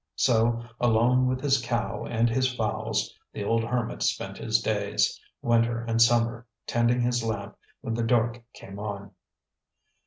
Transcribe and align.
So, 0.15 0.63
alone 0.79 1.27
with 1.27 1.41
his 1.41 1.61
cow 1.63 2.07
and 2.09 2.27
his 2.27 2.51
fowls, 2.55 3.15
the 3.33 3.43
old 3.43 3.63
hermit 3.63 4.01
spent 4.01 4.39
his 4.39 4.59
days, 4.59 5.21
winter 5.43 5.83
and 5.83 6.01
summer, 6.01 6.47
tending 6.65 7.01
his 7.01 7.23
lamp 7.23 7.55
when 7.81 7.93
the 7.93 8.01
dark 8.01 8.41
came 8.53 8.79
on. 8.79 9.11